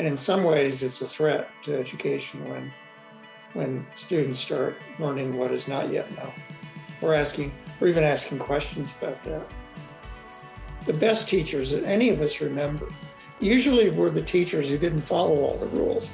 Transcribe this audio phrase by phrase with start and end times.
[0.00, 2.72] And in some ways, it's a threat to education when,
[3.52, 6.32] when students start learning what is not yet known,
[7.02, 9.44] or asking, or even asking questions about that.
[10.86, 12.88] The best teachers that any of us remember
[13.40, 16.10] usually were the teachers who didn't follow all the rules.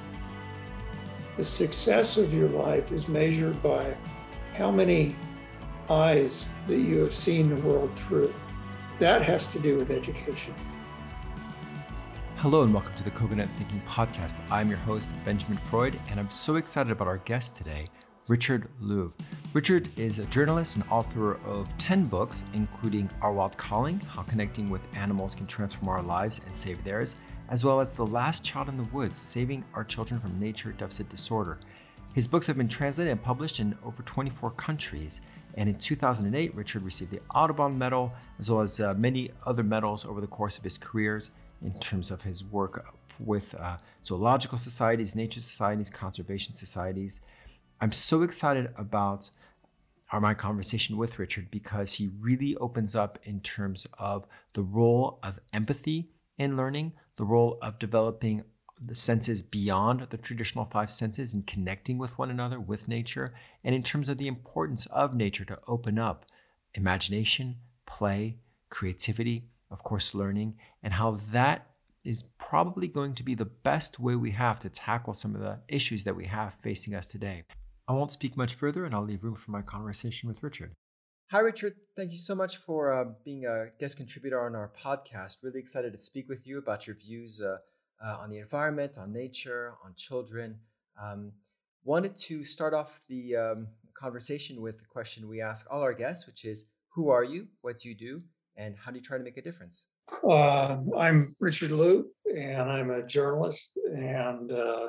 [1.36, 3.96] The success of your life is measured by
[4.54, 5.14] how many
[5.88, 8.34] eyes that you have seen the world through.
[8.98, 10.56] That has to do with education.
[12.40, 14.42] Hello and welcome to the Coconut Thinking Podcast.
[14.50, 17.86] I'm your host, Benjamin Freud, and I'm so excited about our guest today,
[18.28, 19.12] Richard Louv.
[19.54, 24.68] Richard is a journalist and author of 10 books, including Our Wild Calling How Connecting
[24.68, 27.16] with Animals Can Transform Our Lives and Save Theirs,
[27.48, 31.08] as well as The Last Child in the Woods Saving Our Children from Nature Deficit
[31.08, 31.58] Disorder.
[32.12, 35.22] His books have been translated and published in over 24 countries.
[35.54, 40.04] And in 2008, Richard received the Audubon Medal, as well as uh, many other medals
[40.04, 41.30] over the course of his careers
[41.62, 42.84] in terms of his work
[43.18, 47.20] with uh, zoological societies, nature societies, conservation societies.
[47.80, 49.30] I'm so excited about
[50.12, 55.18] our my conversation with Richard because he really opens up in terms of the role
[55.22, 58.44] of empathy in learning, the role of developing
[58.80, 63.32] the senses beyond the traditional five senses and connecting with one another, with nature,
[63.64, 66.26] and in terms of the importance of nature to open up
[66.74, 68.36] imagination, play,
[68.68, 71.66] creativity, of course, learning, and how that
[72.02, 75.58] is probably going to be the best way we have to tackle some of the
[75.68, 77.44] issues that we have facing us today.
[77.86, 80.72] I won't speak much further and I'll leave room for my conversation with Richard.
[81.30, 81.74] Hi, Richard.
[81.94, 85.42] Thank you so much for uh, being a guest contributor on our podcast.
[85.42, 87.58] Really excited to speak with you about your views uh,
[88.02, 90.58] uh, on the environment, on nature, on children.
[90.98, 91.32] Um,
[91.84, 96.26] wanted to start off the um, conversation with the question we ask all our guests,
[96.26, 97.48] which is Who are you?
[97.60, 98.22] What do you do?
[98.56, 99.88] And how do you try to make a difference?
[100.28, 102.04] Uh, I'm Richard Louv,
[102.34, 104.88] and I'm a journalist, and uh,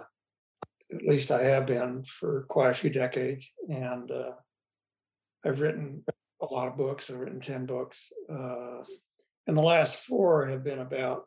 [0.94, 3.54] at least I have been for quite a few decades.
[3.70, 4.32] And uh,
[5.46, 6.04] I've written
[6.42, 7.10] a lot of books.
[7.10, 8.84] I've written ten books, uh,
[9.48, 11.26] and the last four have been about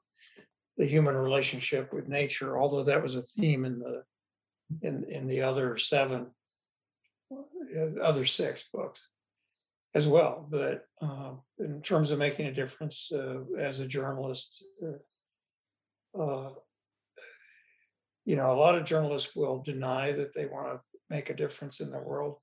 [0.77, 2.59] the human relationship with nature.
[2.59, 4.05] Although that was a theme in the
[4.83, 6.29] in in the other seven,
[7.33, 9.09] uh, other six books
[9.95, 10.47] as well.
[10.49, 16.51] But uh, in terms of making a difference uh, as a journalist, uh, uh,
[18.25, 21.81] you know, a lot of journalists will deny that they want to make a difference
[21.81, 22.37] in the world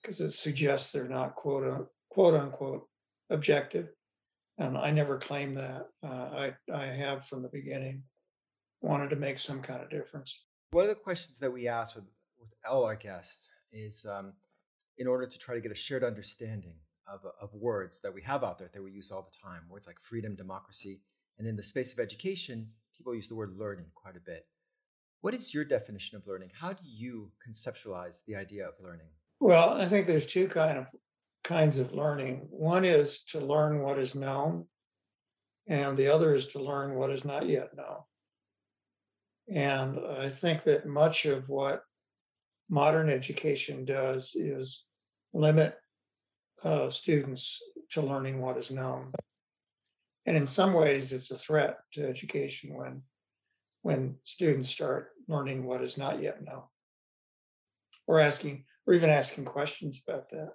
[0.00, 2.86] because it suggests they're not quote quote unquote
[3.30, 3.88] objective.
[4.58, 5.88] And I never claimed that.
[6.02, 8.04] Uh, I I have from the beginning
[8.80, 10.44] wanted to make some kind of difference.
[10.70, 12.04] One of the questions that we ask with,
[12.38, 14.32] with all our guests is um,
[14.98, 16.74] in order to try to get a shared understanding
[17.06, 19.62] of, uh, of words that we have out there that we use all the time
[19.68, 21.02] words like freedom, democracy.
[21.38, 24.46] And in the space of education, people use the word learning quite a bit.
[25.20, 26.50] What is your definition of learning?
[26.58, 29.08] How do you conceptualize the idea of learning?
[29.40, 30.86] Well, I think there's two kind of
[31.44, 32.48] kinds of learning.
[32.50, 34.66] One is to learn what is known,
[35.68, 37.98] and the other is to learn what is not yet known.
[39.48, 41.82] And I think that much of what
[42.68, 44.84] modern education does is
[45.32, 45.76] limit
[46.64, 49.12] uh, students to learning what is known.
[50.24, 53.02] And in some ways, it's a threat to education when,
[53.82, 56.64] when students start learning what is not yet known
[58.06, 60.52] or asking, or even asking questions about that.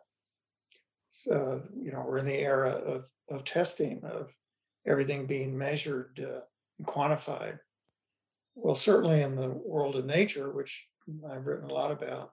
[1.07, 4.33] So, you know, we're in the era of, of testing, of
[4.85, 6.41] everything being measured uh,
[6.77, 7.59] and quantified.
[8.55, 10.87] Well, certainly in the world of nature, which
[11.29, 12.31] I've written a lot about,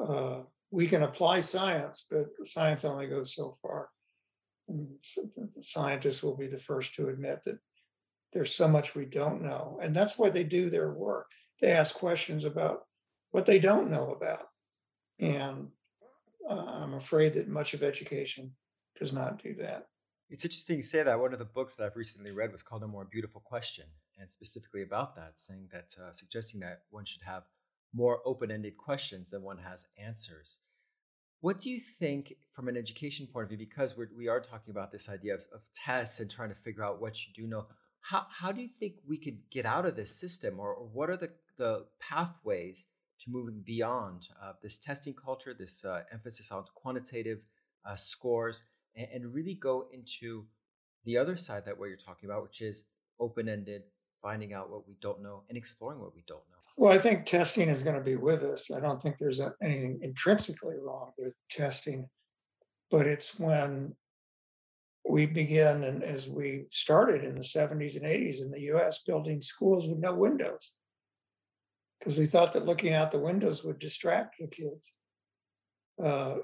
[0.00, 0.40] uh,
[0.70, 3.90] we can apply science, but science only goes so far.
[5.60, 7.58] Scientists will be the first to admit that
[8.32, 9.78] there's so much we don't know.
[9.80, 11.30] And that's why they do their work.
[11.60, 12.80] They ask questions about
[13.30, 14.46] what they don't know about.
[15.20, 15.68] And
[16.48, 18.52] uh, I'm afraid that much of education
[18.98, 19.86] does not do that.
[20.30, 21.20] It's interesting you say that.
[21.20, 23.84] One of the books that I've recently read was called A More Beautiful Question,
[24.18, 27.44] and specifically about that, saying that, uh, suggesting that one should have
[27.94, 30.58] more open ended questions than one has answers.
[31.40, 34.70] What do you think, from an education point of view, because we're, we are talking
[34.70, 37.66] about this idea of, of tests and trying to figure out what you do know,
[38.00, 41.10] how, how do you think we could get out of this system, or, or what
[41.10, 42.86] are the, the pathways
[43.20, 47.40] to moving beyond uh, this testing culture, this uh, emphasis on quantitative
[47.86, 48.64] uh, scores,
[48.96, 50.46] and, and really go into
[51.04, 52.84] the other side that what you're talking about, which is
[53.20, 53.82] open ended,
[54.24, 56.58] finding out what we don't know and exploring what we don't know?
[56.76, 58.70] Well, I think testing is going to be with us.
[58.72, 62.08] I don't think there's anything intrinsically wrong with testing,
[62.90, 63.94] but it's when
[65.08, 69.40] we begin, and as we started in the 70s and 80s in the US, building
[69.42, 70.72] schools with no windows.
[71.98, 74.92] because we thought that looking out the windows would distract the kids.
[76.02, 76.36] Uh,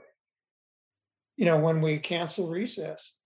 [1.37, 3.17] you know, when we cancel recess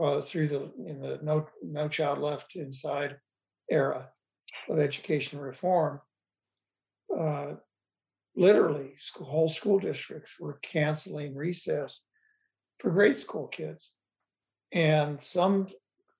[0.00, 3.16] uh, through the in the no no child left inside
[3.70, 4.10] era
[4.68, 6.00] of education reform,
[7.16, 7.54] uh,
[8.36, 12.02] literally school, whole school districts were canceling recess
[12.78, 13.92] for grade school kids,
[14.72, 15.68] and some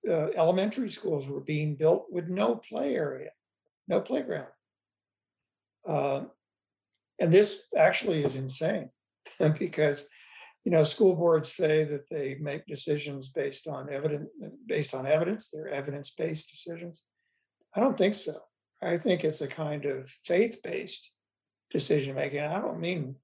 [0.09, 3.31] uh, elementary schools were being built with no play area,
[3.89, 4.49] no playground.
[5.87, 6.25] Uh,
[7.19, 8.91] and this actually is insane
[9.59, 10.07] because
[10.65, 14.29] you know school boards say that they make decisions based on evidence
[14.67, 17.03] based on evidence they're evidence-based decisions
[17.75, 18.37] i don't think so.
[18.83, 21.11] I think it's a kind of faith-based
[21.71, 23.17] decision making i don't mean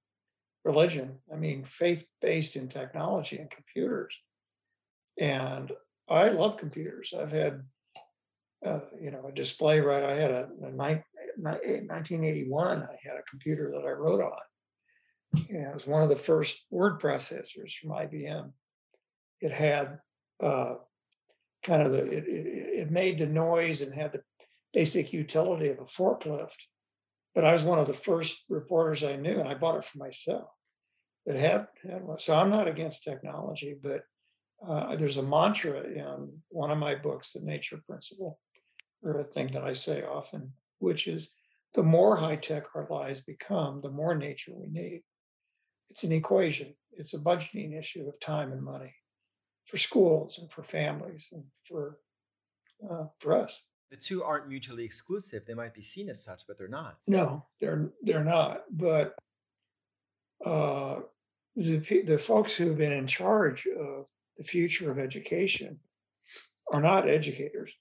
[0.64, 1.18] religion.
[1.32, 4.20] I mean faith-based in technology and computers.
[5.18, 5.72] And
[6.08, 7.12] i love computers.
[7.18, 7.62] I've had
[8.64, 10.02] uh, you know a display right?
[10.02, 14.38] I had a, a 1981 i had a computer that i wrote on.
[15.48, 18.50] It was one of the first word processors from IBM.
[19.40, 20.00] It had
[20.42, 20.74] uh,
[21.62, 22.46] kind of the it, it,
[22.80, 24.22] it, made the noise and had the
[24.72, 26.66] basic utility of a forklift.
[27.34, 29.98] But I was one of the first reporters I knew, and I bought it for
[29.98, 30.48] myself.
[31.26, 32.18] That had had one.
[32.18, 34.02] So I'm not against technology, but
[34.66, 38.40] uh, there's a mantra in one of my books, The Nature Principle,
[39.02, 41.30] or a thing that I say often, which is
[41.74, 45.02] the more high tech our lives become, the more nature we need
[45.90, 46.74] it's an equation.
[46.92, 48.94] It's a budgeting issue of time and money
[49.66, 51.98] for schools and for families and for
[52.88, 53.66] uh, for us.
[53.90, 55.44] The two aren't mutually exclusive.
[55.46, 56.98] They might be seen as such, but they're not.
[57.08, 58.62] No, they're they're not.
[58.70, 59.14] But
[60.44, 61.00] uh,
[61.56, 64.06] the the folks who've been in charge of
[64.38, 65.80] the future of education
[66.72, 67.72] are not educators.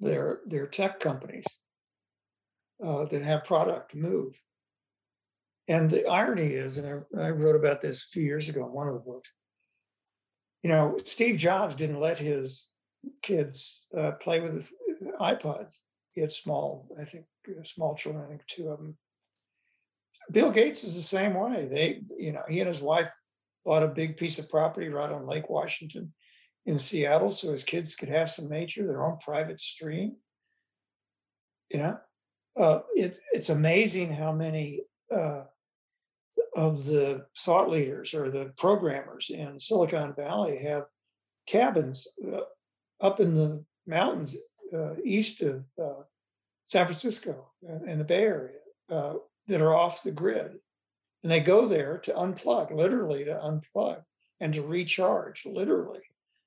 [0.00, 1.46] They're they're tech companies
[2.82, 4.40] uh, that have product move.
[5.68, 8.72] And the irony is, and I, I, wrote about this a few years ago in
[8.72, 9.30] one of the books,
[10.62, 12.70] you know, Steve Jobs didn't let his
[13.22, 14.70] kids uh, play with
[15.20, 15.80] iPods.
[16.12, 18.96] He had small, I think, uh, small children, I think two of them.
[20.30, 21.66] Bill Gates is the same way.
[21.66, 23.08] They, you know, he and his wife
[23.64, 26.12] bought a big piece of property right on Lake Washington
[26.66, 30.16] in Seattle so his kids could have some nature, their own private stream.
[31.70, 31.98] You know,
[32.56, 34.82] uh, it, it's amazing how many
[35.14, 35.44] uh,
[36.56, 40.84] of the thought leaders or the programmers in Silicon Valley have
[41.46, 42.40] cabins uh,
[43.00, 44.36] up in the mountains
[44.72, 46.02] uh, east of uh,
[46.64, 48.58] San Francisco and the Bay Area
[48.90, 49.14] uh,
[49.46, 50.52] that are off the grid.
[51.22, 54.02] And they go there to unplug, literally to unplug
[54.40, 56.02] and to recharge, literally.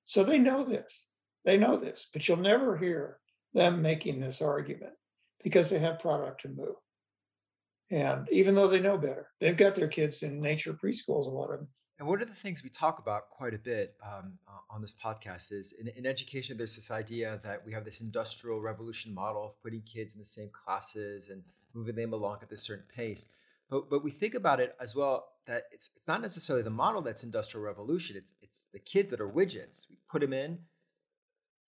[0.06, 1.08] So they know this.
[1.44, 3.20] They know this, but you'll never hear
[3.54, 4.94] them making this argument
[5.44, 6.76] because they have product to move.
[7.90, 11.52] And even though they know better, they've got their kids in nature preschools, a lot
[11.52, 11.68] of them.
[12.02, 14.92] And one of the things we talk about quite a bit um, uh, on this
[14.92, 19.46] podcast is in, in, education, there's this idea that we have this industrial revolution model
[19.46, 21.44] of putting kids in the same classes and
[21.76, 23.28] moving them along at this certain pace.
[23.70, 27.04] But, but we think about it as well that it's, it's not necessarily the model
[27.04, 29.88] that's industrial revolution, it's, it's the kids that are widgets.
[29.88, 30.58] We put them in,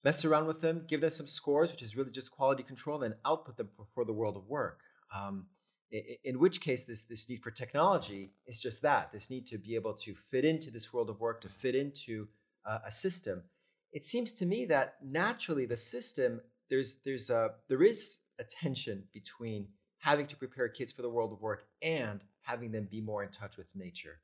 [0.03, 3.13] mess around with them, give them some scores, which is really just quality control, and
[3.13, 4.79] then output them for, for the world of work.
[5.15, 5.45] Um,
[5.91, 9.75] in which case this this need for technology is just that this need to be
[9.75, 12.27] able to fit into this world of work to fit into
[12.65, 13.43] uh, a system.
[13.91, 19.03] It seems to me that naturally the system there's there's a there is a tension
[19.13, 19.67] between
[19.99, 23.29] having to prepare kids for the world of work and having them be more in
[23.29, 24.19] touch with nature.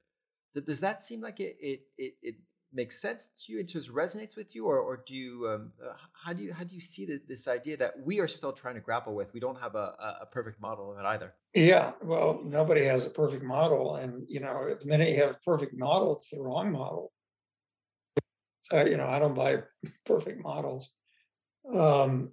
[0.65, 2.35] Does that seem like it it it, it
[2.73, 3.59] makes sense to you?
[3.59, 5.47] It just resonates with you, or, or do you?
[5.47, 8.27] Um, uh, how do you how do you see the, this idea that we are
[8.27, 9.33] still trying to grapple with?
[9.33, 11.33] We don't have a, a perfect model of it either.
[11.53, 15.39] Yeah, well, nobody has a perfect model, and you know, the minute you have a
[15.45, 17.11] perfect model, it's the wrong model.
[18.63, 19.63] So you know, I don't buy
[20.05, 20.91] perfect models.
[21.71, 22.31] Um,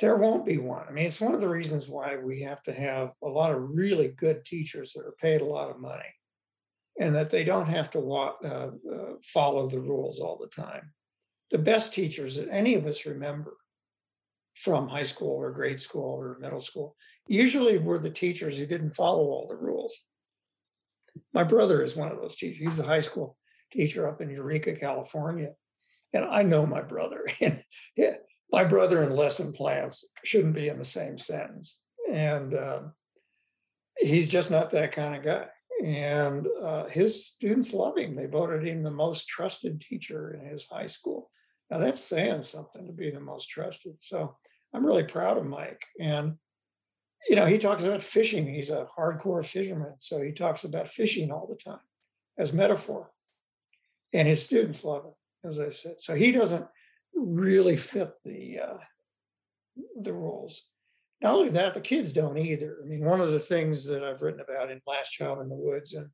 [0.00, 0.86] there won't be one.
[0.88, 3.70] I mean, it's one of the reasons why we have to have a lot of
[3.70, 6.14] really good teachers that are paid a lot of money
[6.98, 10.92] and that they don't have to walk, uh, uh, follow the rules all the time.
[11.50, 13.56] The best teachers that any of us remember
[14.54, 16.96] from high school or grade school or middle school
[17.28, 20.04] usually were the teachers who didn't follow all the rules.
[21.32, 22.58] My brother is one of those teachers.
[22.58, 23.36] He's a high school
[23.72, 25.52] teacher up in Eureka, California.
[26.12, 27.24] And I know my brother.
[27.40, 27.62] And
[27.96, 28.14] yeah,
[28.50, 31.82] my brother and lesson plans shouldn't be in the same sentence.
[32.12, 32.82] And uh,
[33.98, 35.46] he's just not that kind of guy
[35.84, 38.16] and uh, his students love him.
[38.16, 41.30] They voted him the most trusted teacher in his high school.
[41.70, 44.00] Now that's saying something to be the most trusted.
[44.00, 44.36] So
[44.74, 45.84] I'm really proud of Mike.
[46.00, 46.34] And,
[47.28, 48.46] you know, he talks about fishing.
[48.46, 49.94] He's a hardcore fisherman.
[49.98, 51.80] So he talks about fishing all the time
[52.36, 53.10] as metaphor.
[54.12, 56.00] And his students love it, as I said.
[56.00, 56.66] So he doesn't
[57.14, 58.78] really fit the uh,
[60.00, 60.64] the roles.
[61.20, 62.78] Not only that, the kids don't either.
[62.82, 65.56] I mean, one of the things that I've written about in Last Child in the
[65.56, 66.10] Woods and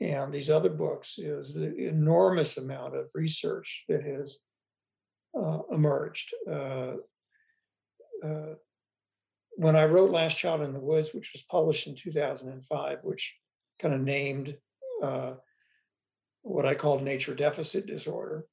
[0.00, 4.38] and these other books is the enormous amount of research that has
[5.38, 6.34] uh, emerged.
[6.50, 6.94] Uh,
[8.22, 8.54] uh,
[9.56, 13.36] when I wrote Last Child in the Woods, which was published in 2005, which
[13.78, 14.56] kind of named
[15.00, 15.34] uh,
[16.42, 18.46] what I called nature deficit disorder,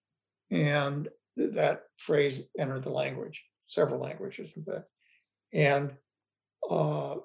[0.52, 4.86] and th- that phrase entered the language, several languages, in fact.
[5.54, 5.96] And
[6.70, 7.16] uh,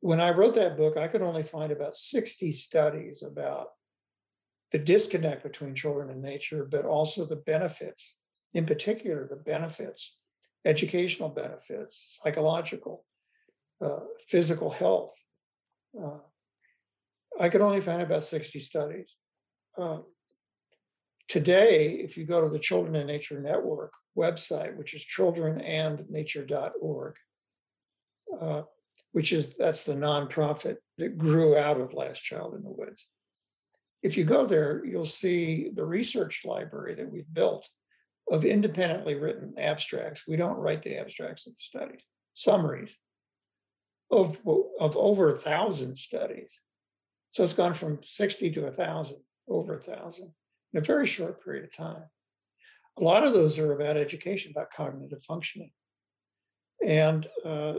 [0.00, 3.68] when I wrote that book, I could only find about 60 studies about
[4.70, 8.18] the disconnect between children and nature, but also the benefits,
[8.52, 10.18] in particular, the benefits,
[10.64, 13.04] educational benefits, psychological,
[13.80, 15.22] uh, physical health.
[16.00, 16.18] Uh,
[17.40, 19.16] I could only find about 60 studies.
[19.76, 19.98] Uh,
[21.28, 27.16] today, if you go to the Children and Nature Network website, which is childrenandnature.org,
[28.40, 28.62] uh,
[29.12, 33.08] which is that's the nonprofit that grew out of Last Child in the Woods.
[34.02, 37.68] If you go there, you'll see the research library that we've built
[38.30, 40.24] of independently written abstracts.
[40.28, 42.04] We don't write the abstracts of the studies,
[42.34, 42.96] summaries
[44.10, 44.38] of,
[44.78, 46.60] of over a thousand studies.
[47.30, 49.18] So it's gone from 60 to a thousand,
[49.48, 50.32] over a thousand
[50.72, 52.04] in a very short period of time.
[52.98, 55.70] A lot of those are about education, about cognitive functioning.
[56.84, 57.74] And uh,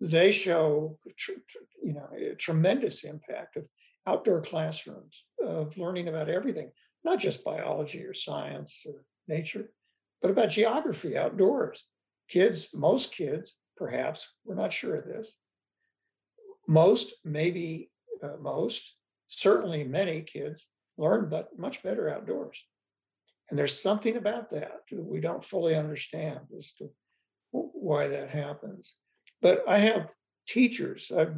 [0.00, 0.98] they show
[1.82, 3.64] you know a tremendous impact of
[4.06, 6.70] outdoor classrooms of learning about everything
[7.04, 9.70] not just biology or science or nature
[10.20, 11.84] but about geography outdoors.
[12.28, 15.38] Kids most kids perhaps we're not sure of this
[16.66, 17.90] most maybe
[18.22, 22.64] uh, most certainly many kids learn but much better outdoors.
[23.48, 26.90] And there's something about that we don't fully understand as to
[27.50, 28.96] why that happens
[29.42, 30.10] but I have
[30.46, 31.12] teachers.
[31.16, 31.34] I've,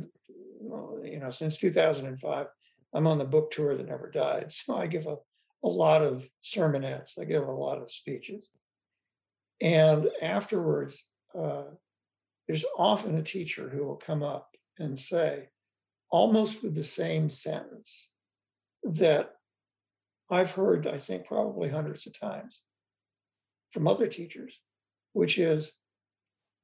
[0.60, 2.46] you know, since 2005,
[2.94, 4.46] I'm on the book tour that never died.
[4.50, 5.16] So I give a,
[5.64, 7.20] a lot of sermonettes.
[7.20, 8.48] I give a lot of speeches.
[9.60, 11.06] And afterwards,
[11.38, 11.64] uh,
[12.48, 15.48] there's often a teacher who will come up and say,
[16.10, 18.08] almost with the same sentence,
[18.82, 19.32] that
[20.30, 22.62] I've heard, I think, probably hundreds of times
[23.70, 24.58] from other teachers,
[25.12, 25.72] which is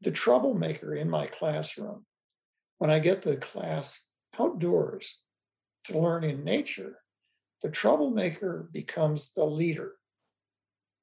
[0.02, 2.04] the troublemaker in my classroom
[2.78, 4.06] when I get the class
[4.38, 5.20] outdoors
[5.84, 6.98] to learn in nature,
[7.62, 9.94] the troublemaker becomes the leader,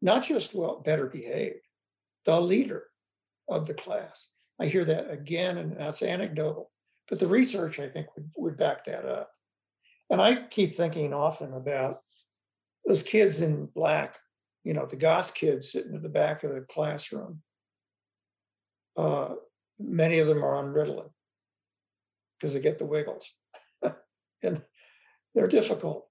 [0.02, 1.66] not just well better behaved,
[2.26, 2.86] the leader
[3.50, 4.30] of the class.
[4.60, 6.72] I hear that again, and that's anecdotal,
[7.10, 9.32] but the research I think would, would back that up.
[10.10, 12.02] And I keep thinking often about
[12.86, 14.18] those kids in black,
[14.64, 17.42] you know, the goth kids sitting at the back of the classroom
[18.98, 19.36] uh,
[19.80, 21.10] many of them are on Ritalin
[22.38, 23.32] because they get the wiggles.
[24.44, 24.62] and
[25.34, 26.08] they're difficult.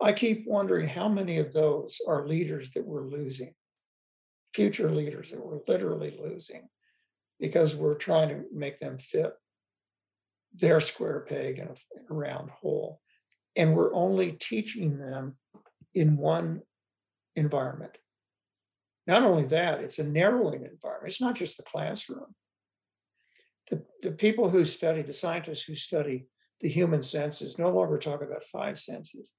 [0.00, 3.54] I keep wondering how many of those are leaders that we're losing,
[4.52, 6.68] future leaders that we're literally losing
[7.38, 9.32] because we're trying to make them fit
[10.54, 13.00] their square peg in a, in a round hole.
[13.56, 15.36] And we're only teaching them
[15.94, 16.62] in one
[17.36, 17.96] environment.
[19.06, 21.08] Not only that, it's a narrowing environment.
[21.08, 22.34] It's not just the classroom.
[23.70, 26.26] The, the people who study, the scientists who study
[26.60, 29.32] the human senses, no longer talk about five senses.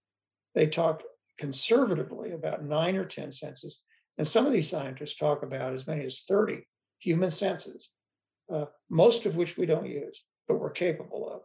[0.53, 1.03] They talk
[1.37, 3.81] conservatively about nine or 10 senses.
[4.17, 6.67] And some of these scientists talk about as many as 30
[6.99, 7.89] human senses,
[8.51, 11.41] uh, most of which we don't use, but we're capable of.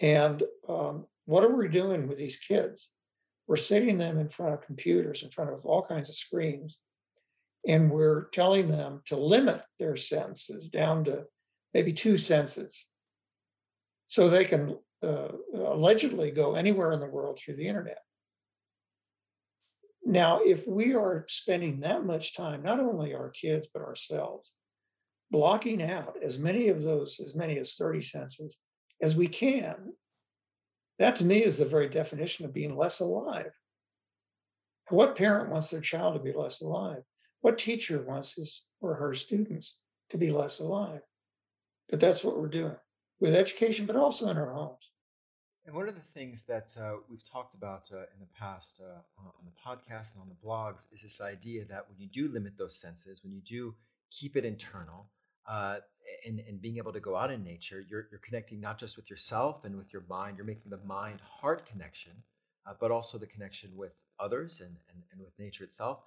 [0.00, 2.88] And um, what are we doing with these kids?
[3.46, 6.78] We're sitting them in front of computers, in front of all kinds of screens,
[7.66, 11.24] and we're telling them to limit their senses down to
[11.74, 12.86] maybe two senses
[14.08, 17.98] so they can uh, allegedly go anywhere in the world through the internet.
[20.04, 24.50] Now, if we are spending that much time, not only our kids, but ourselves,
[25.30, 28.58] blocking out as many of those, as many as 30 senses
[29.00, 29.92] as we can,
[30.98, 33.52] that to me is the very definition of being less alive.
[34.90, 37.02] What parent wants their child to be less alive?
[37.42, 39.76] What teacher wants his or her students
[40.10, 41.02] to be less alive?
[41.90, 42.76] But that's what we're doing
[43.20, 44.90] with education, but also in our homes.
[45.66, 49.00] And one of the things that uh, we've talked about uh, in the past uh,
[49.18, 52.54] on the podcast and on the blogs is this idea that when you do limit
[52.56, 53.74] those senses, when you do
[54.10, 55.08] keep it internal,
[55.48, 55.76] uh,
[56.26, 59.10] and, and being able to go out in nature, you're, you're connecting not just with
[59.10, 62.12] yourself and with your mind, you're making the mind heart connection,
[62.66, 66.00] uh, but also the connection with others and, and, and with nature itself.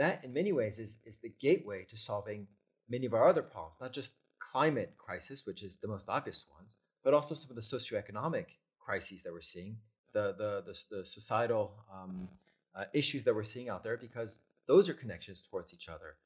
[0.00, 2.46] That, in many ways, is, is the gateway to solving
[2.88, 6.76] many of our other problems, not just climate crisis, which is the most obvious ones,
[7.04, 8.46] but also some of the socioeconomic
[8.78, 9.76] crises that we're seeing,
[10.14, 12.30] the, the, the, the societal um,
[12.74, 16.16] uh, issues that we're seeing out there, because those are connections towards each other.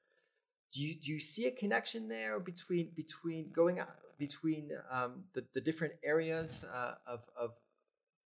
[0.73, 3.89] Do you do you see a connection there between between going out
[4.19, 7.51] between um, the, the different areas uh, of, of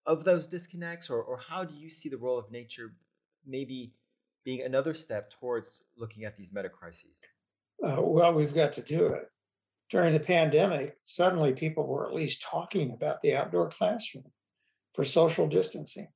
[0.04, 2.94] of those disconnects or, or how do you see the role of nature
[3.46, 3.92] maybe
[4.48, 7.18] being another step towards looking at these meta crises
[7.84, 9.26] uh, well we've got to do it
[9.90, 14.24] during the pandemic suddenly people were at least talking about the outdoor classroom
[14.94, 16.08] for social distancing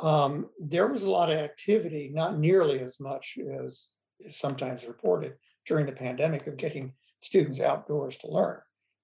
[0.00, 5.34] um, there was a lot of activity not nearly as much as is sometimes reported
[5.66, 8.60] during the pandemic of getting students outdoors to learn.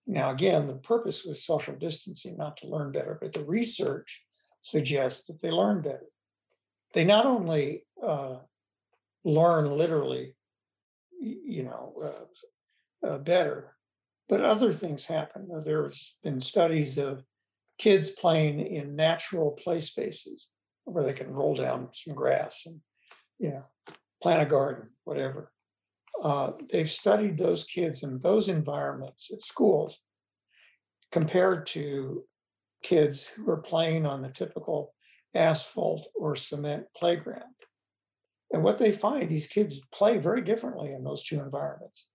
[0.07, 4.25] Now, again, the purpose was social distancing, not to learn better, but the research
[4.61, 6.07] suggests that they learn better.
[6.93, 8.37] They not only uh,
[9.25, 10.35] learn literally,
[11.21, 13.77] you know, uh, uh, better,
[14.29, 15.49] but other things happen.
[15.65, 17.23] There's been studies of
[17.79, 20.49] kids playing in natural play spaces
[20.85, 22.81] where they can roll down some grass and,
[23.39, 23.63] you know,
[24.23, 25.53] plant a garden, whatever.
[26.23, 29.99] Uh, they've studied those kids in those environments at schools
[31.11, 32.25] compared to
[32.83, 34.95] kids who are playing on the typical
[35.35, 37.45] asphalt or cement playground.
[38.53, 42.09] And what they find, these kids play very differently in those two environments.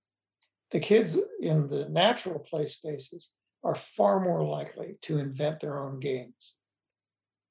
[0.72, 3.29] The kids in the natural play spaces
[3.63, 6.55] are far more likely to invent their own games.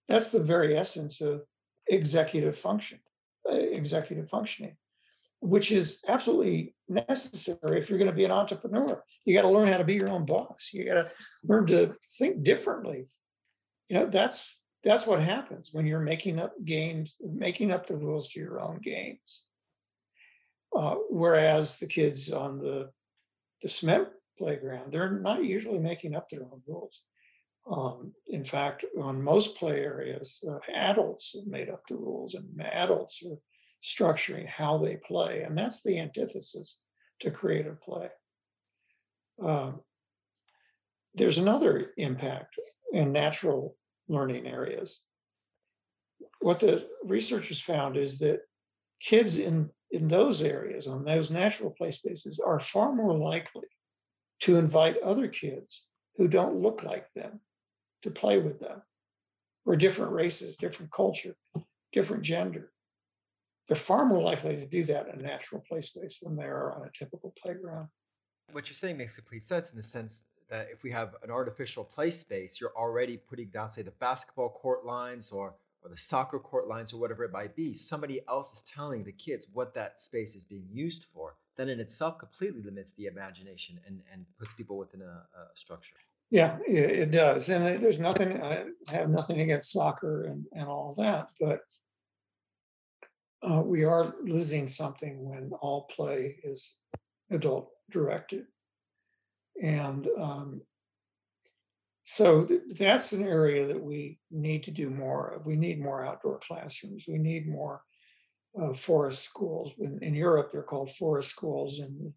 [0.07, 1.43] That's the very essence of
[1.89, 3.01] executive function.
[3.47, 4.75] Uh, executive functioning,
[5.41, 9.03] which is absolutely necessary if you're going to be an entrepreneur.
[9.27, 10.71] You got to learn how to be your own boss.
[10.73, 11.11] You got to
[11.43, 13.05] learn to think differently.
[13.91, 18.29] You know, that's that's what happens when you're making up games, making up the rules
[18.29, 19.45] to your own games.
[20.77, 22.91] Uh, whereas the kids on the
[23.63, 27.03] the cement playground, they're not usually making up their own rules.
[27.71, 32.61] Um, in fact, on most play areas, uh, adults have made up the rules and
[32.61, 33.39] adults are
[33.83, 35.43] structuring how they play.
[35.43, 36.79] And that's the antithesis
[37.21, 38.09] to creative play.
[39.43, 39.81] Um,
[41.15, 42.57] there's another impact
[42.93, 43.77] in natural
[44.09, 45.01] learning areas.
[46.41, 48.41] What the researchers found is that
[49.01, 53.69] kids in, in those areas, on those natural play spaces, are far more likely
[54.41, 55.87] to invite other kids
[56.17, 57.41] who don't look like them
[58.03, 58.83] to play with them.
[59.65, 61.35] We're different races, different culture,
[61.93, 62.71] different gender.
[63.67, 66.73] They're far more likely to do that in a natural play space than they are
[66.73, 67.89] on a typical playground.
[68.53, 71.85] What you're saying makes complete sense in the sense that if we have an artificial
[71.85, 75.55] play space, you're already putting down, say, the basketball court lines or
[75.85, 79.13] or the soccer court lines or whatever it might be, somebody else is telling the
[79.13, 83.79] kids what that space is being used for, then in itself completely limits the imagination
[83.87, 85.97] and, and puts people within a, a structure.
[86.31, 87.51] Yeah, it, does.
[87.51, 91.61] And there's nothing, I have nothing against soccer and, and all that, but
[93.43, 96.77] uh, we are losing something when all play is
[97.31, 98.47] adult directed.
[99.63, 100.63] And um,
[102.05, 105.47] so th- that's an area that we need to do more of.
[105.47, 107.05] We need more outdoor classrooms.
[107.09, 107.83] We need more
[108.61, 109.73] uh, forest schools.
[109.79, 112.13] In, in Europe, they're called forest schools, and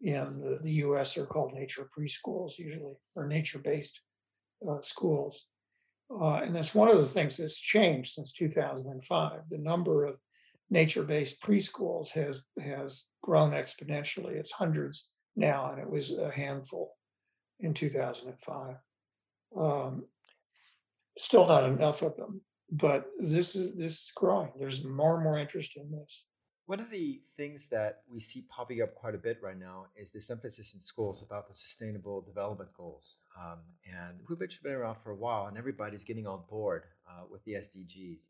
[0.00, 4.00] in the, the US are called nature preschools usually, or nature-based
[4.68, 5.46] uh, schools.
[6.10, 9.40] Uh, and that's one of the things that's changed since 2005.
[9.48, 10.16] The number of
[10.70, 14.32] nature-based preschools has has grown exponentially.
[14.32, 16.96] It's hundreds now, and it was a handful
[17.60, 18.76] in 2005.
[19.56, 20.04] Um,
[21.16, 22.40] still not enough of them,
[22.70, 24.52] but this is this is growing.
[24.58, 26.24] There's more and more interest in this.
[26.66, 30.12] One of the things that we see popping up quite a bit right now is
[30.12, 33.16] this emphasis in schools about the sustainable development goals.
[33.36, 37.42] Um, and we've been around for a while, and everybody's getting on board uh, with
[37.42, 38.28] the SDGs.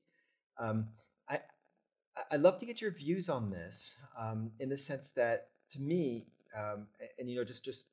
[0.59, 0.89] Um,
[1.29, 1.41] I,
[2.31, 6.29] I'd love to get your views on this um, in the sense that, to me,
[6.57, 6.87] um,
[7.19, 7.89] and you know, just just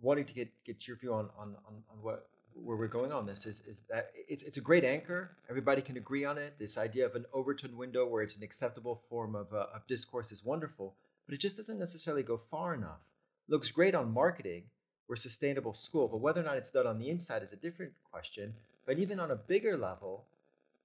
[0.00, 2.28] wanting to get get your view on on on, on what
[2.64, 5.36] where we're going on this is, is that it's, it's a great anchor.
[5.48, 6.58] Everybody can agree on it.
[6.58, 10.32] This idea of an Overton window where it's an acceptable form of, uh, of discourse
[10.32, 13.00] is wonderful, but it just doesn't necessarily go far enough.
[13.48, 14.64] It looks great on marketing.
[15.08, 17.56] We're a sustainable school, but whether or not it's done on the inside is a
[17.56, 18.54] different question.
[18.86, 20.24] But even on a bigger level,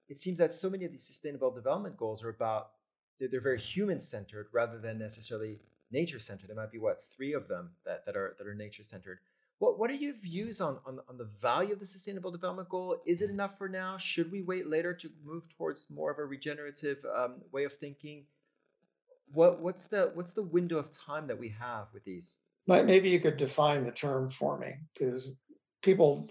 [0.08, 2.70] it seems that so many of these sustainable development goals are about
[3.18, 5.58] they're, they're very human centered rather than necessarily
[5.90, 6.48] nature centered.
[6.48, 9.18] There might be what three of them that, that are that are nature centered.
[9.58, 13.00] What what are your views on, on on the value of the Sustainable Development Goal?
[13.06, 13.96] Is it enough for now?
[13.96, 18.24] Should we wait later to move towards more of a regenerative um, way of thinking?
[19.32, 22.38] What what's the what's the window of time that we have with these?
[22.66, 25.40] Maybe you could define the term for me because
[25.82, 26.30] people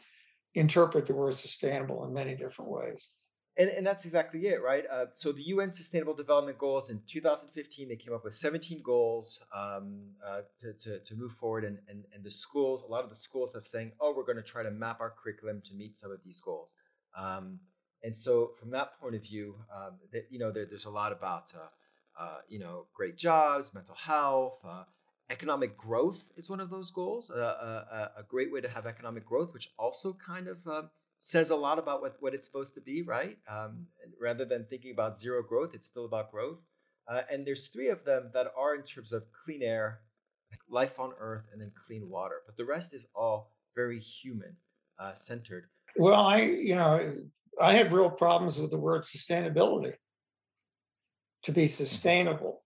[0.55, 3.09] interpret the word sustainable in many different ways.
[3.55, 4.83] And, and that's exactly it, right?
[4.91, 9.45] Uh, so the UN Sustainable Development Goals in 2015, they came up with 17 goals
[9.55, 11.63] um, uh, to, to, to, move forward.
[11.63, 14.37] And, and, and the schools, a lot of the schools have saying, oh, we're going
[14.37, 16.73] to try to map our curriculum to meet some of these goals.
[17.15, 17.59] Um,
[18.01, 21.11] and so from that point of view, um, that, you know, there, there's a lot
[21.11, 24.83] about, uh, uh you know, great jobs, mental health, uh,
[25.29, 27.29] economic growth is one of those goals.
[27.29, 30.89] Uh, a, great way to have economic growth, which also kind of um,
[31.23, 33.37] says a lot about what, what it's supposed to be, right?
[33.47, 33.87] Um,
[34.21, 36.59] rather than thinking about zero growth, it's still about growth.
[37.07, 40.01] Uh, and there's three of them that are in terms of clean air,
[40.67, 42.41] life on Earth, and then clean water.
[42.45, 44.57] But the rest is all very human
[44.99, 45.67] uh, centered.
[45.95, 47.15] Well, I, you know,
[47.59, 49.93] I have real problems with the word sustainability.
[51.43, 52.63] To be sustainable,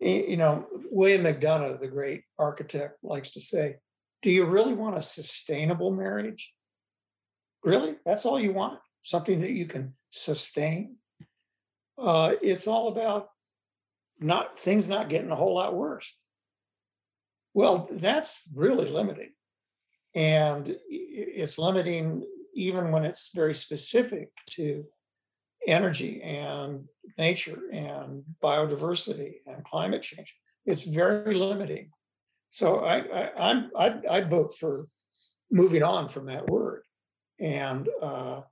[0.00, 3.76] you know, William McDonough, the great architect, likes to say,
[4.22, 6.52] "Do you really want a sustainable marriage?"
[7.64, 7.96] Really?
[8.04, 8.78] That's all you want?
[9.00, 10.96] Something that you can sustain?
[11.98, 13.30] Uh, it's all about
[14.20, 16.14] not things not getting a whole lot worse.
[17.54, 19.32] Well, that's really limiting.
[20.14, 24.84] And it's limiting even when it's very specific to
[25.66, 26.84] energy and
[27.18, 30.36] nature and biodiversity and climate change.
[30.66, 31.90] It's very limiting.
[32.50, 34.86] So I, I, I'm, I'd, I'd vote for
[35.50, 36.63] moving on from that word
[37.40, 38.42] and uh,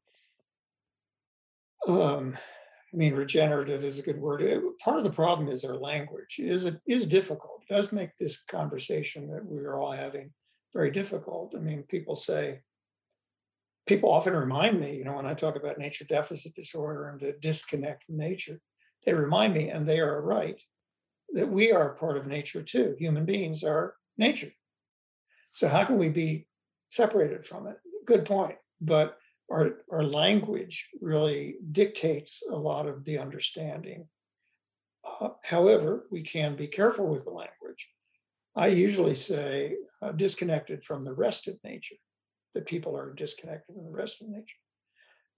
[1.89, 2.37] um,
[2.93, 4.43] I mean, regenerative is a good word.
[4.43, 7.63] It, part of the problem is our language is is difficult.
[7.69, 10.33] It does make this conversation that we're all having
[10.75, 11.55] very difficult.
[11.57, 12.61] I mean, people say,
[13.87, 17.35] people often remind me, you know, when I talk about nature deficit disorder and the
[17.41, 18.61] disconnect from nature,
[19.05, 20.63] they remind me, and they are right,
[21.31, 22.95] that we are part of nature too.
[22.99, 24.53] Human beings are nature.
[25.51, 26.47] So how can we be
[26.89, 27.77] separated from it?
[28.07, 29.19] Good point but
[29.51, 34.09] our, our language really dictates a lot of the understanding.
[35.21, 37.89] Uh, however, we can be careful with the language.
[38.55, 41.97] I usually say uh, disconnected from the rest of nature,
[42.55, 44.57] that people are disconnected from the rest of nature.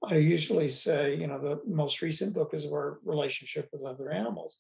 [0.03, 4.59] I usually say, you know, the most recent book is our relationship with other animals.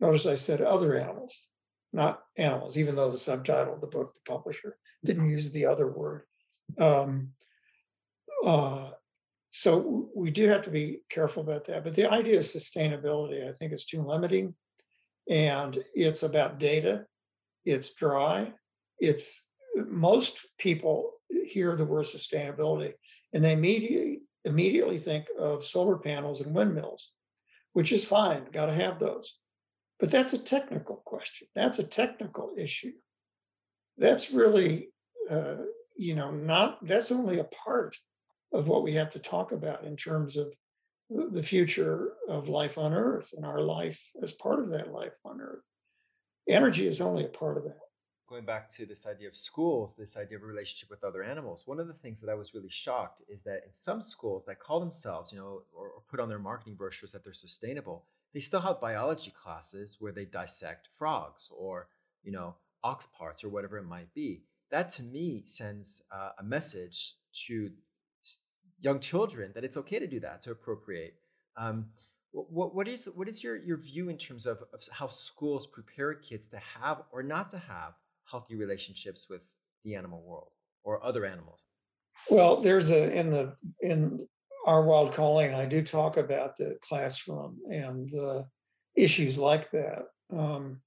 [0.00, 1.48] Notice I said other animals,
[1.92, 5.90] not animals, even though the subtitle of the book, the publisher, didn't use the other
[5.90, 6.22] word.
[6.78, 7.30] Um,
[8.44, 8.90] uh,
[9.50, 11.84] so we do have to be careful about that.
[11.84, 14.54] But the idea of sustainability, I think, is too limiting,
[15.28, 17.06] and it's about data.
[17.64, 18.52] It's dry.
[18.98, 22.92] It's most people hear the word sustainability
[23.32, 27.12] and they immediately immediately think of solar panels and windmills,
[27.72, 28.44] which is fine.
[28.52, 29.38] Got to have those.
[29.98, 31.48] But that's a technical question.
[31.54, 32.92] That's a technical issue.
[33.96, 34.90] That's really,
[35.30, 35.56] uh,
[35.96, 36.84] you know, not.
[36.84, 37.96] That's only a part
[38.54, 40.54] of what we have to talk about in terms of
[41.10, 45.40] the future of life on earth and our life as part of that life on
[45.40, 45.64] earth.
[46.48, 47.78] Energy is only a part of that.
[48.28, 51.64] Going back to this idea of schools, this idea of a relationship with other animals,
[51.66, 54.60] one of the things that I was really shocked is that in some schools that
[54.60, 58.40] call themselves, you know, or, or put on their marketing brochures that they're sustainable, they
[58.40, 61.88] still have biology classes where they dissect frogs or,
[62.22, 64.42] you know, ox parts or whatever it might be.
[64.70, 67.14] That to me sends uh, a message
[67.46, 67.70] to
[68.80, 71.14] young children that it's okay to do that to appropriate.
[71.56, 71.86] Um,
[72.32, 76.14] what, what is what is your your view in terms of, of how schools prepare
[76.14, 77.94] kids to have or not to have
[78.28, 79.42] healthy relationships with
[79.84, 80.50] the animal world
[80.82, 81.64] or other animals?
[82.28, 84.26] Well, there's a in the in
[84.66, 88.46] our wild calling, I do talk about the classroom and the
[88.96, 90.04] issues like that.
[90.32, 90.80] Um,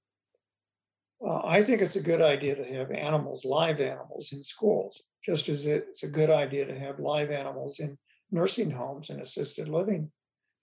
[1.24, 5.48] uh, I think it's a good idea to have animals, live animals, in schools just
[5.48, 7.98] as it's a good idea to have live animals in
[8.30, 10.10] nursing homes and assisted living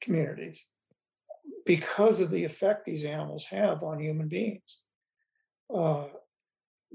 [0.01, 0.67] communities
[1.65, 4.79] because of the effect these animals have on human beings.
[5.73, 6.05] Uh,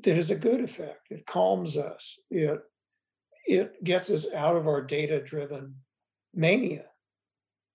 [0.03, 1.09] that is a good effect.
[1.11, 2.19] It calms us.
[2.31, 2.61] It
[3.47, 5.75] it gets us out of our data-driven
[6.35, 6.85] mania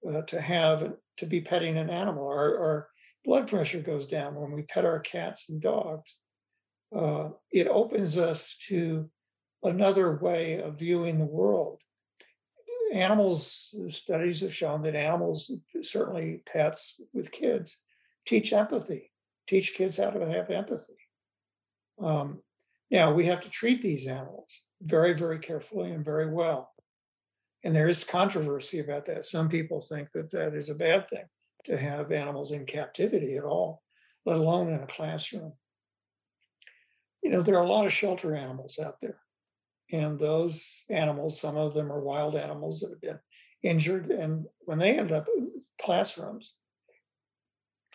[0.07, 2.27] uh, to have to be petting an animal.
[2.27, 2.87] Our, our,
[3.25, 6.19] blood pressure goes down when we pet our cats and dogs.
[6.95, 9.09] Uh, it opens us to
[9.65, 11.81] another way of viewing the world.
[12.93, 15.51] Animals, studies have shown that animals,
[15.81, 17.79] certainly pets with kids,
[18.25, 19.11] teach empathy.
[19.47, 20.93] teach kids how to have empathy.
[22.01, 22.41] Um,
[22.91, 26.71] now we have to treat these animals very, very carefully and very well.
[27.63, 29.25] And there is controversy about that.
[29.25, 31.25] Some people think that that is a bad thing
[31.65, 33.81] to have animals in captivity at all,
[34.25, 35.53] let alone in a classroom.
[37.23, 39.17] You know, there are a lot of shelter animals out there.
[39.91, 43.19] And those animals, some of them are wild animals that have been
[43.61, 44.11] injured.
[44.11, 46.53] And when they end up in classrooms,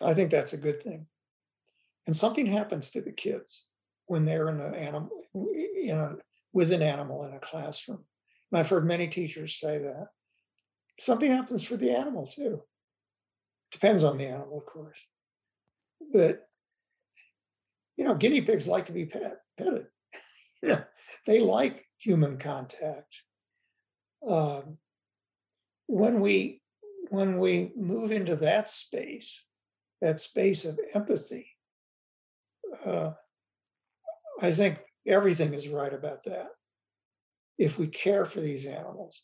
[0.01, 1.07] I think that's a good thing.
[2.07, 3.67] And something happens to the kids
[4.07, 6.15] when they're in an animal, in a,
[6.53, 8.03] with an animal in a classroom.
[8.51, 10.07] And I've heard many teachers say that.
[10.99, 12.63] Something happens for the animal too.
[13.71, 14.99] Depends on the animal, of course.
[16.11, 16.47] But
[17.97, 19.85] you know, guinea pigs like to be pet, petted.
[21.25, 23.15] They like human contact.
[24.27, 24.77] Um,
[25.87, 26.61] when we
[27.09, 29.45] when we move into that space,
[30.01, 31.47] that space of empathy,
[32.85, 33.11] uh,
[34.41, 36.47] I think everything is right about that.
[37.57, 39.21] If we care for these animals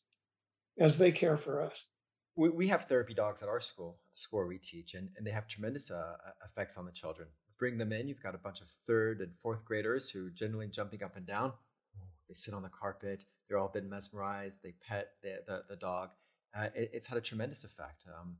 [0.80, 1.86] as they care for us.
[2.36, 5.32] We, we have therapy dogs at our school, the school we teach, and, and they
[5.32, 7.30] have tremendous uh, effects on the children.
[7.60, 10.67] Bring them in, you've got a bunch of third and fourth graders who are generally
[10.67, 11.54] jumping up and down.
[12.28, 16.10] They sit on the carpet, they're all been mesmerized, they pet the, the, the dog.
[16.56, 18.06] Uh, it, it's had a tremendous effect.
[18.20, 18.38] Um,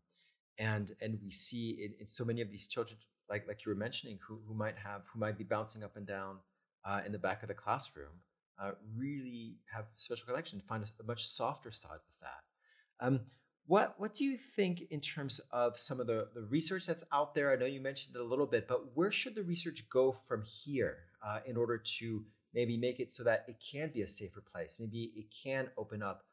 [0.60, 2.98] and and we see in, in so many of these children,
[3.30, 6.08] like like you were mentioning, who, who might have who might be bouncing up and
[6.08, 6.38] down
[6.86, 8.22] uh, in the back of the classroom,
[8.60, 13.06] uh, really have special connection, find a, a, much softer side with that.
[13.06, 13.20] Um,
[13.68, 17.36] what what do you think in terms of some of the, the research that's out
[17.36, 17.52] there?
[17.52, 20.44] I know you mentioned it a little bit, but where should the research go from
[20.44, 24.42] here uh, in order to maybe make it so that it can be a safer
[24.42, 24.78] place?
[24.80, 26.24] Maybe it can open up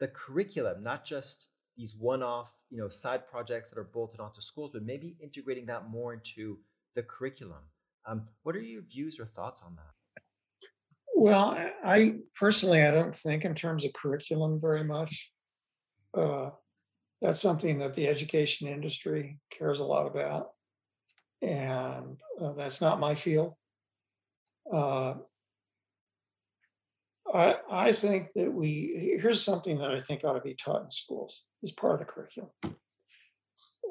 [0.00, 4.70] the curriculum, not just these one-off, you know, side projects that are bolted onto schools,
[4.72, 6.58] but maybe integrating that more into
[6.96, 7.62] the curriculum.
[8.04, 10.22] Um, what are your views or thoughts on that?
[11.14, 15.32] Well, I personally, I don't think in terms of curriculum very much.
[16.12, 16.50] Uh,
[17.20, 20.48] that's something that the education industry cares a lot about,
[21.42, 23.54] and uh, that's not my field.
[24.72, 25.14] Uh,
[27.32, 30.90] I, I think that we here's something that I think ought to be taught in
[30.90, 32.50] schools as part of the curriculum.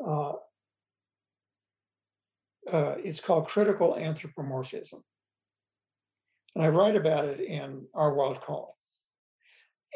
[0.06, 0.34] Uh,
[2.72, 5.04] uh it's called critical anthropomorphism.
[6.56, 8.74] And I write about it in Our Wild Calling.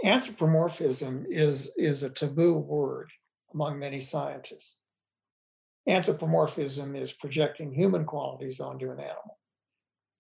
[0.05, 3.09] Anthropomorphism is, is a taboo word
[3.53, 4.79] among many scientists.
[5.87, 9.37] Anthropomorphism is projecting human qualities onto an animal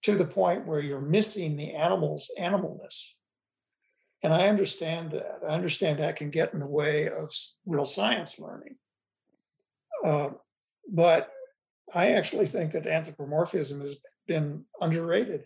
[0.03, 3.13] to the point where you're missing the animal's animalness.
[4.21, 5.39] And I understand that.
[5.47, 7.33] I understand that can get in the way of
[7.65, 8.75] real science learning.
[10.03, 10.29] Uh,
[10.91, 11.31] but
[11.93, 13.95] I actually think that anthropomorphism has
[14.27, 15.45] been underrated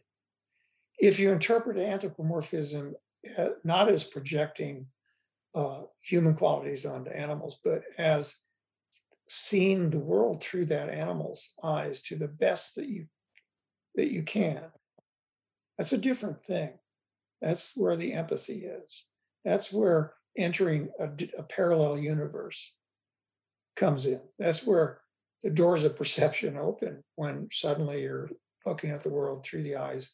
[0.98, 2.96] if you interpret anthropomorphism
[3.38, 4.88] uh, not as projecting
[5.58, 8.38] uh, human qualities onto animals, but as
[9.28, 13.08] seeing the world through that animal's eyes to the best that you
[13.96, 14.62] that you can,
[15.78, 16.78] that's a different thing.
[17.42, 19.06] That's where the empathy is.
[19.44, 22.76] That's where entering a, a parallel universe
[23.76, 24.22] comes in.
[24.38, 25.02] That's where
[25.42, 28.30] the doors of perception open when suddenly you're
[28.64, 30.12] looking at the world through the eyes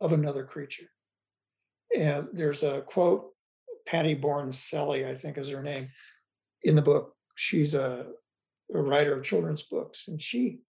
[0.00, 0.88] of another creature.
[1.96, 3.33] And there's a quote,
[3.86, 5.88] Patty Born Selly, I think is her name,
[6.62, 7.14] in the book.
[7.34, 8.06] She's a,
[8.72, 10.08] a writer of children's books.
[10.08, 10.60] And she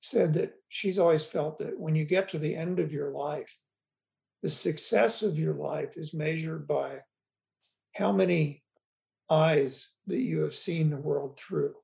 [0.00, 3.58] said that she's always felt that when you get to the end of your life,
[4.42, 7.00] the success of your life is measured by
[7.94, 8.62] how many
[9.30, 11.74] eyes that you have seen the world through.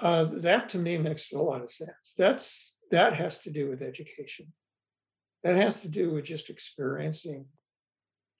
[0.00, 2.14] Uh, that to me makes a lot of sense.
[2.16, 4.52] That's that has to do with education.
[5.42, 7.46] That has to do with just experiencing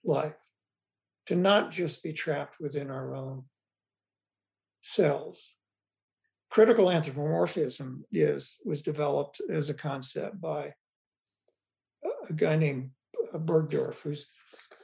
[0.03, 0.35] life,
[1.29, 3.43] to not just be trapped within our own
[4.81, 5.53] cells.
[6.49, 10.73] Critical anthropomorphism is was developed as a concept by
[12.27, 12.89] a guy named
[13.31, 14.27] uh, Burghardt, whose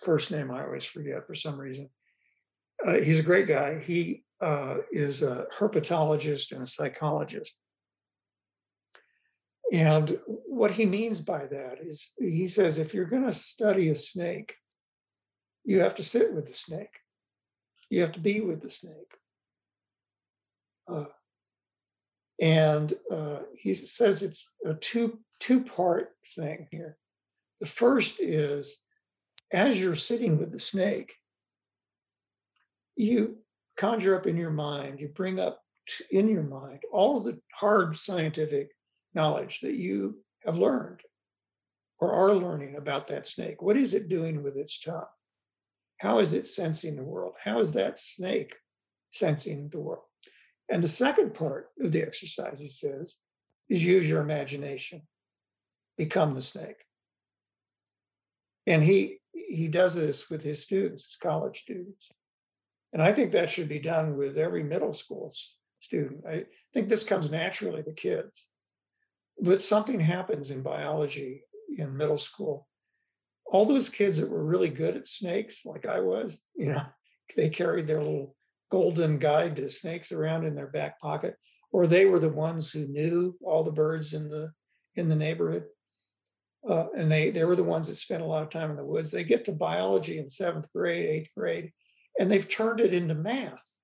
[0.04, 1.90] first name I always forget for some reason.
[2.86, 3.80] Uh, he's a great guy.
[3.80, 7.58] He uh, is a herpetologist and a psychologist.
[9.74, 13.96] And what he means by that is he says if you're going to study a
[13.96, 14.58] snake,
[15.66, 17.00] you have to sit with the snake,
[17.90, 19.14] you have to be with the snake.
[20.88, 21.06] Uh,
[22.40, 26.98] and uh, he says it's a two two part thing here.
[27.60, 28.82] The first is
[29.52, 31.16] as you're sitting with the snake,
[32.96, 33.38] you
[33.78, 35.62] conjure up in your mind, you bring up
[36.12, 38.72] in your mind all the hard scientific
[39.14, 41.02] knowledge that you have learned
[42.00, 43.62] or are learning about that snake.
[43.62, 45.06] What is it doing with its tongue?
[45.98, 47.36] How is it sensing the world?
[47.44, 48.56] How is that snake
[49.12, 50.04] sensing the world?
[50.70, 53.18] And the second part of the exercise, he says,
[53.70, 55.04] is use your imagination,
[55.98, 56.84] become the snake.
[58.68, 62.12] And he he does this with his students, his college students.
[62.94, 65.32] And I think that should be done with every middle school
[65.82, 66.24] student.
[66.28, 68.48] I think this comes naturally to kids.
[69.40, 71.44] But something happens in biology
[71.78, 72.68] in middle school.
[73.48, 76.84] All those kids that were really good at snakes, like I was, you know,
[77.36, 78.36] they carried their little
[78.72, 81.36] golden guide to snakes around in their back pocket,
[81.72, 84.52] or they were the ones who knew all the birds in the
[84.96, 85.66] in the neighborhood.
[86.68, 88.86] Uh, and they they were the ones that spent a lot of time in the
[88.86, 89.12] woods.
[89.12, 91.72] They get to biology in seventh grade, eighth grade,
[92.20, 93.76] and they've turned it into math.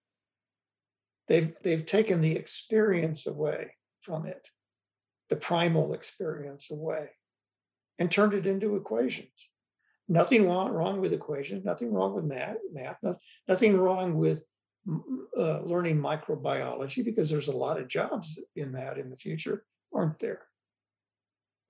[1.28, 4.50] They've they've taken the experience away from it,
[5.30, 7.12] the primal experience away,
[8.02, 9.50] and turned it into equations.
[10.10, 12.98] Nothing wrong, with equations, nothing wrong with math, math
[13.48, 14.42] nothing wrong with
[15.38, 20.18] uh, learning microbiology because there's a lot of jobs in that in the future, aren't
[20.18, 20.48] there?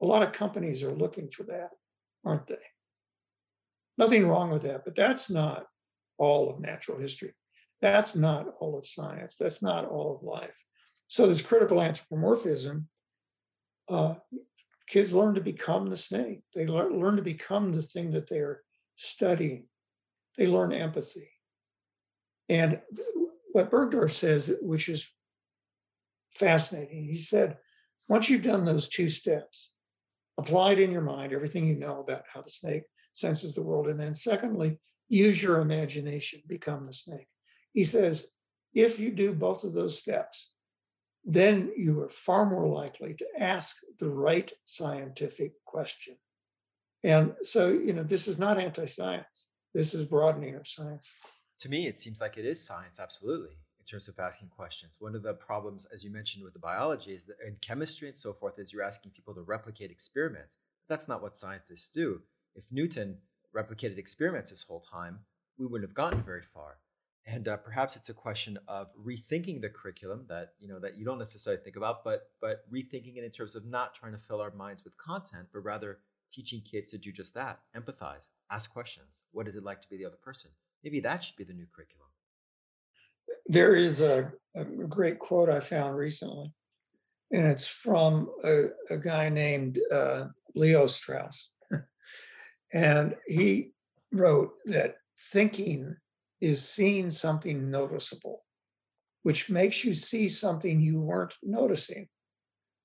[0.01, 1.71] A lot of companies are looking for that,
[2.25, 2.55] aren't they?
[3.97, 5.65] Nothing wrong with that, but that's not
[6.17, 7.33] all of natural history.
[7.81, 9.35] That's not all of science.
[9.35, 10.63] That's not all of life.
[11.07, 12.87] So this critical anthropomorphism,
[13.89, 14.15] uh,
[14.91, 16.41] kids learn to become the snake.
[16.54, 18.62] They learn, learn to become the thing that they're
[18.97, 19.67] studying.
[20.38, 21.30] They learn empathy.
[22.49, 22.82] And
[23.54, 25.08] what Burghardt says, which is
[26.36, 27.58] fascinating, he said,
[28.10, 29.71] once you've done those two steps,
[30.38, 33.88] apply it in your mind, everything you know about how the snake senses the world.
[33.88, 34.77] And then, secondly,
[35.08, 37.27] use your imagination, become the snake.
[37.71, 38.32] He says,
[38.73, 40.51] if you do both of those steps,
[41.23, 46.17] then you are far more likely to ask the right scientific question.
[47.03, 51.12] And so, you know, this is not anti science, this is broadening of science
[51.62, 54.97] to me, it seems like it is science, absolutely, in terms of asking questions.
[54.99, 58.17] One of the problems, as you mentioned with the biology, is that in chemistry and
[58.17, 60.57] so forth, is you're asking people to replicate experiments.
[60.89, 62.19] That's not what scientists do.
[62.55, 63.15] If Newton
[63.55, 65.19] replicated experiments this whole time,
[65.60, 66.79] we wouldn't have gotten very far.
[67.25, 71.05] And uh, perhaps it's a question of rethinking the curriculum that you know that you
[71.05, 74.41] don't necessarily think about, but but rethinking it in terms of not trying to fill
[74.41, 75.99] our minds with content, but rather
[76.31, 79.23] teaching kids to do just that: empathize, ask questions.
[79.31, 80.51] What is it like to be the other person?
[80.84, 82.07] Maybe that should be the new curriculum.
[83.45, 86.51] There is a, a great quote I found recently,
[87.31, 91.49] and it's from a, a guy named uh, Leo Strauss.
[92.73, 93.73] and he
[94.12, 94.95] wrote that
[95.31, 95.95] thinking
[96.41, 98.43] is seeing something noticeable,
[99.23, 102.08] which makes you see something you weren't noticing,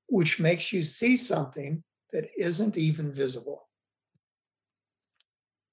[0.09, 3.69] which makes you see something that isn't even visible.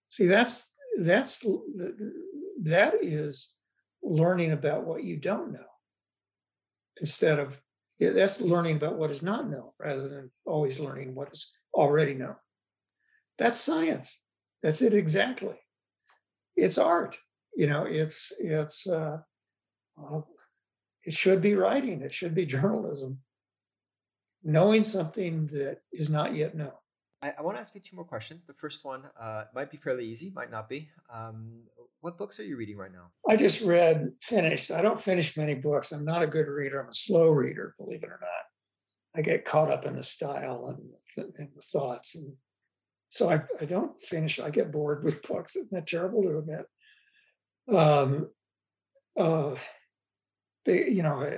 [0.10, 3.54] See, that's that's that is
[4.02, 5.66] learning about what you don't know
[7.00, 7.60] instead of
[8.00, 12.36] that's learning about what is not known rather than always learning what is already known.
[13.38, 14.24] That's science.
[14.62, 15.56] That's it exactly.
[16.56, 17.18] It's art
[17.56, 19.18] you know it's it's uh,
[19.96, 20.30] well,
[21.04, 23.20] it should be writing it should be journalism
[24.44, 26.74] knowing something that is not yet known
[27.24, 28.44] I, I want to ask you two more questions.
[28.44, 30.90] The first one uh, might be fairly easy, might not be.
[31.12, 31.62] Um,
[32.02, 33.12] what books are you reading right now?
[33.30, 34.72] I just read, finished.
[34.72, 35.94] I don't finish many books.
[35.94, 36.82] I'm not a good reader.
[36.82, 39.16] I'm a slow reader, believe it or not.
[39.16, 42.16] I get caught up in the style and, and the thoughts.
[42.16, 42.34] And
[43.08, 44.42] so I, I don't finish.
[44.42, 45.56] I get bored with books.
[45.56, 46.66] Isn't that terrible to admit?
[47.72, 48.30] Um,
[49.18, 49.56] uh,
[50.66, 51.30] you know,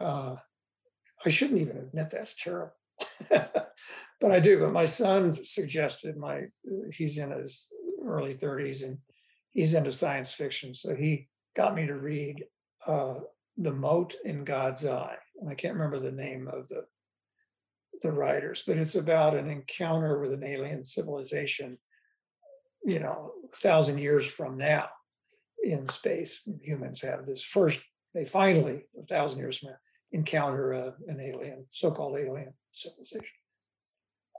[0.00, 0.36] uh,
[1.24, 2.72] I shouldn't even admit that's terrible.
[3.30, 4.58] but I do.
[4.58, 6.44] But my son suggested my
[6.92, 7.68] he's in his
[8.04, 8.98] early 30s and
[9.50, 12.44] he's into science fiction, so he got me to read
[12.86, 13.20] uh,
[13.56, 16.84] "The Mote in God's Eye," and I can't remember the name of the
[18.02, 21.78] the writers, but it's about an encounter with an alien civilization.
[22.82, 24.88] You know, a thousand years from now,
[25.62, 27.80] in space, humans have this first.
[28.14, 29.76] They finally, a thousand years from now,
[30.12, 33.36] encounter uh, an alien, so-called alien civilization.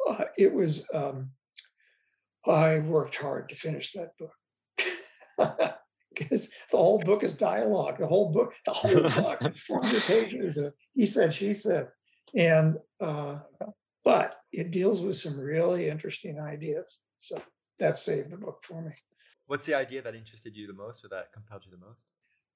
[0.07, 1.31] Uh, it was, um,
[2.45, 4.33] I worked hard to finish that book
[6.13, 7.97] because the whole book is dialogue.
[7.99, 9.03] The whole book, the whole
[9.39, 11.89] book, 400 pages of he said, she said.
[12.35, 13.39] And, uh,
[14.03, 16.97] but it deals with some really interesting ideas.
[17.19, 17.39] So
[17.79, 18.91] that saved the book for me.
[19.51, 22.05] What's the idea that interested you the most or that compelled you the most?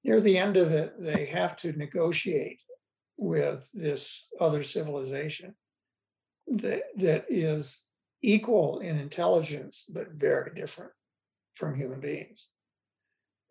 [0.02, 2.60] Near the end of it, they have to negotiate
[3.18, 5.54] with this other civilization
[6.46, 7.84] that, that is
[8.22, 10.90] equal in intelligence, but very different
[11.52, 12.48] from human beings.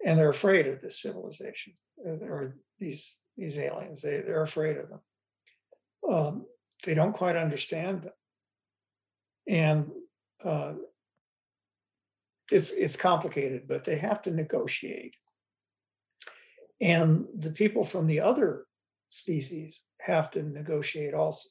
[0.04, 1.74] And they're afraid of this civilization
[2.04, 4.02] uh, or these, these aliens.
[4.02, 5.02] They, they're afraid of them.
[6.10, 6.46] Um,
[6.84, 8.14] they don't quite understand them.
[9.48, 9.92] And
[10.44, 10.74] uh,
[12.52, 15.16] it's it's complicated, but they have to negotiate.
[16.82, 18.66] And the people from the other
[19.10, 21.50] species have to negotiate also.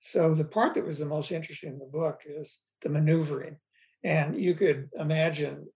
[0.00, 3.56] So the part that was the most interesting in the book is the maneuvering.
[4.04, 5.66] And you could imagine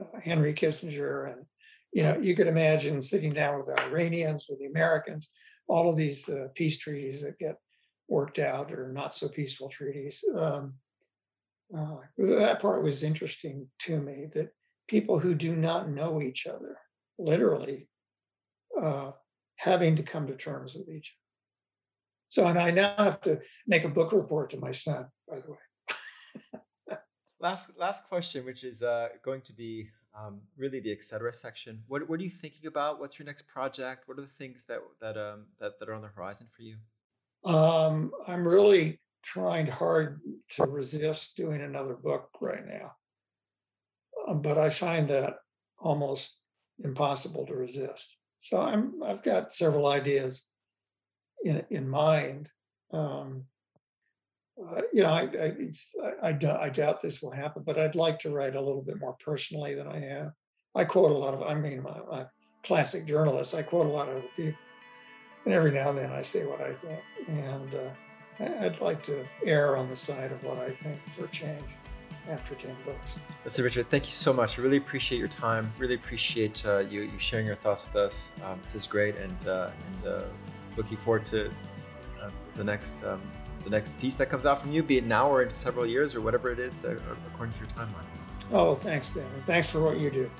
[0.00, 1.46] uh, Henry Kissinger and
[1.92, 5.30] you know you could imagine sitting down with the Iranians, with the Americans,
[5.68, 7.56] all of these uh, peace treaties that get
[8.08, 10.24] worked out or not so peaceful treaties.
[10.36, 10.74] Um,
[11.74, 14.50] uh, that part was interesting to me that
[14.88, 16.78] people who do not know each other,
[17.18, 17.88] literally,
[18.80, 19.12] uh,
[19.56, 21.22] having to come to terms with each other.
[22.28, 25.52] So, and I now have to make a book report to my son, by the
[25.52, 26.98] way.
[27.40, 29.88] last last question, which is uh, going to be
[30.18, 31.32] um, really the etc.
[31.32, 31.82] section.
[31.86, 33.00] What what are you thinking about?
[33.00, 34.04] What's your next project?
[34.06, 36.76] What are the things that that um, that that are on the horizon for you?
[37.44, 40.20] Um, I'm really trying hard
[40.54, 42.92] to resist doing another book right now.
[44.28, 45.34] Um, but I find that
[45.82, 46.40] almost
[46.78, 48.16] impossible to resist.
[48.36, 50.46] So I'm I've got several ideas
[51.42, 52.48] in in mind.
[52.92, 53.44] Um,
[54.64, 58.30] uh, you know, I I, I I, doubt this will happen, but I'd like to
[58.30, 60.32] write a little bit more personally than I have.
[60.74, 62.26] I quote a lot of, I mean, I'm
[62.62, 63.54] classic journalist.
[63.54, 64.58] I quote a lot of people,
[65.44, 67.00] and every now and then I say what I think.
[67.28, 67.90] And uh,
[68.38, 71.64] I'd like to err on the side of what I think for change
[72.30, 73.18] after 10 books.
[73.44, 74.58] Listen, Richard, thank you so much.
[74.58, 75.72] I really appreciate your time.
[75.78, 78.30] Really appreciate uh, you, you sharing your thoughts with us.
[78.44, 79.70] Um, this is great, and, uh,
[80.02, 80.22] and uh,
[80.76, 81.48] looking forward to
[82.20, 83.20] uh, the next um,
[83.64, 86.14] the next piece that comes out from you, be it now or in several years
[86.14, 88.06] or whatever it is, that, according to your timelines.
[88.52, 89.24] Oh, thanks, Ben.
[89.44, 90.30] Thanks for what you do.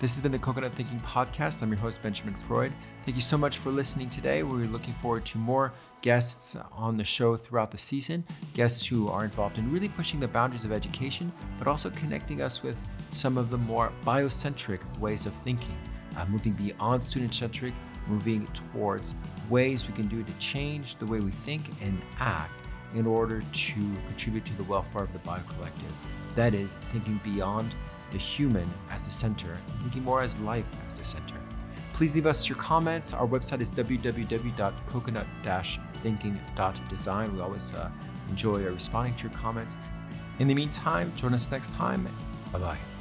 [0.00, 1.62] This has been the Coconut Thinking Podcast.
[1.62, 2.72] I'm your host, Benjamin Freud.
[3.04, 4.42] Thank you so much for listening today.
[4.42, 5.72] We're looking forward to more
[6.02, 8.24] guests on the show throughout the season,
[8.54, 12.62] guests who are involved in really pushing the boundaries of education, but also connecting us
[12.62, 12.78] with
[13.10, 15.76] some of the more biocentric ways of thinking,
[16.16, 17.74] uh, moving beyond student centric,
[18.06, 19.14] moving towards
[19.50, 22.52] ways we can do to change the way we think and act
[22.94, 25.92] in order to contribute to the welfare of the bio collective.
[26.34, 27.70] That is, thinking beyond
[28.10, 31.34] the human as the center thinking more as life as the center.
[31.92, 33.12] Please leave us your comments.
[33.12, 33.72] Our website is
[36.02, 37.34] www.coconut-thinking.design.
[37.34, 37.90] We always uh,
[38.30, 39.76] enjoy responding to your comments.
[40.38, 42.06] In the meantime, join us next time.
[42.52, 42.97] Bye bye.